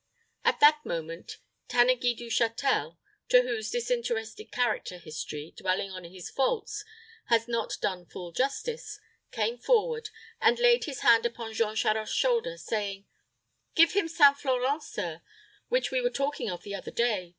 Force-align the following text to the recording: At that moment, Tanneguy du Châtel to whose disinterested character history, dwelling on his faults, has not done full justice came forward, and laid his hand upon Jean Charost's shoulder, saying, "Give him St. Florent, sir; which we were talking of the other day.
At 0.43 0.59
that 0.61 0.83
moment, 0.83 1.37
Tanneguy 1.69 2.17
du 2.17 2.25
Châtel 2.29 2.97
to 3.29 3.43
whose 3.43 3.69
disinterested 3.69 4.51
character 4.51 4.97
history, 4.97 5.53
dwelling 5.55 5.91
on 5.91 6.05
his 6.05 6.27
faults, 6.27 6.83
has 7.27 7.47
not 7.47 7.77
done 7.83 8.07
full 8.07 8.31
justice 8.31 8.99
came 9.29 9.59
forward, 9.59 10.09
and 10.41 10.57
laid 10.57 10.85
his 10.85 11.01
hand 11.01 11.27
upon 11.27 11.53
Jean 11.53 11.75
Charost's 11.75 12.15
shoulder, 12.15 12.57
saying, 12.57 13.05
"Give 13.75 13.91
him 13.91 14.07
St. 14.07 14.35
Florent, 14.39 14.81
sir; 14.81 15.21
which 15.69 15.91
we 15.91 16.01
were 16.01 16.09
talking 16.09 16.49
of 16.49 16.63
the 16.63 16.73
other 16.73 16.89
day. 16.89 17.29